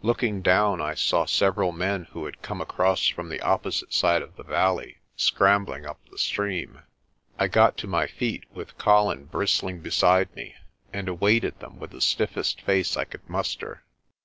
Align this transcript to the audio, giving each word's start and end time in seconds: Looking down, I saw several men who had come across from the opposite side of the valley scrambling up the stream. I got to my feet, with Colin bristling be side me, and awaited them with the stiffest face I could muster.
Looking 0.00 0.42
down, 0.42 0.80
I 0.80 0.94
saw 0.94 1.24
several 1.26 1.72
men 1.72 2.04
who 2.12 2.24
had 2.26 2.40
come 2.40 2.60
across 2.60 3.08
from 3.08 3.28
the 3.28 3.40
opposite 3.40 3.92
side 3.92 4.22
of 4.22 4.36
the 4.36 4.44
valley 4.44 4.98
scrambling 5.16 5.86
up 5.86 5.98
the 6.08 6.18
stream. 6.18 6.82
I 7.36 7.48
got 7.48 7.76
to 7.78 7.88
my 7.88 8.06
feet, 8.06 8.44
with 8.54 8.78
Colin 8.78 9.24
bristling 9.24 9.80
be 9.80 9.90
side 9.90 10.32
me, 10.36 10.54
and 10.92 11.08
awaited 11.08 11.58
them 11.58 11.80
with 11.80 11.90
the 11.90 12.00
stiffest 12.00 12.60
face 12.60 12.96
I 12.96 13.04
could 13.06 13.28
muster. 13.28 13.82